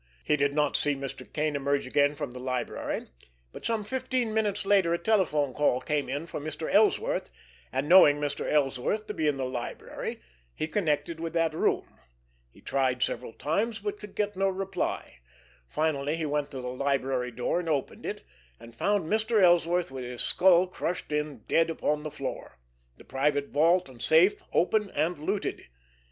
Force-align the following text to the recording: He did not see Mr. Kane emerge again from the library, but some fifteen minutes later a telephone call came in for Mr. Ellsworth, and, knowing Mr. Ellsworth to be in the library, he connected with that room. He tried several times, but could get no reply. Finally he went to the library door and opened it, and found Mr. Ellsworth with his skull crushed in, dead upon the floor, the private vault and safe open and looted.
He 0.23 0.35
did 0.35 0.55
not 0.55 0.75
see 0.75 0.95
Mr. 0.95 1.31
Kane 1.31 1.55
emerge 1.55 1.85
again 1.85 2.15
from 2.15 2.31
the 2.31 2.39
library, 2.39 3.05
but 3.51 3.63
some 3.67 3.83
fifteen 3.83 4.33
minutes 4.33 4.65
later 4.65 4.91
a 4.95 4.97
telephone 4.97 5.53
call 5.53 5.79
came 5.79 6.09
in 6.09 6.25
for 6.25 6.39
Mr. 6.39 6.73
Ellsworth, 6.73 7.29
and, 7.71 7.87
knowing 7.87 8.17
Mr. 8.19 8.51
Ellsworth 8.51 9.05
to 9.05 9.13
be 9.13 9.27
in 9.27 9.37
the 9.37 9.45
library, 9.45 10.19
he 10.55 10.67
connected 10.67 11.19
with 11.19 11.33
that 11.33 11.53
room. 11.53 11.85
He 12.49 12.61
tried 12.61 13.03
several 13.03 13.31
times, 13.31 13.77
but 13.77 13.99
could 13.99 14.15
get 14.15 14.35
no 14.35 14.49
reply. 14.49 15.19
Finally 15.67 16.15
he 16.15 16.25
went 16.25 16.49
to 16.49 16.61
the 16.61 16.69
library 16.69 17.29
door 17.29 17.59
and 17.59 17.69
opened 17.69 18.03
it, 18.03 18.25
and 18.59 18.73
found 18.75 19.07
Mr. 19.07 19.39
Ellsworth 19.39 19.91
with 19.91 20.03
his 20.03 20.23
skull 20.23 20.65
crushed 20.65 21.11
in, 21.11 21.43
dead 21.47 21.69
upon 21.69 22.01
the 22.01 22.09
floor, 22.09 22.57
the 22.97 23.03
private 23.03 23.49
vault 23.49 23.87
and 23.87 24.01
safe 24.01 24.41
open 24.51 24.89
and 24.95 25.19
looted. 25.19 25.67